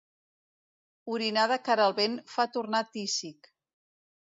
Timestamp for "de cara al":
1.51-1.95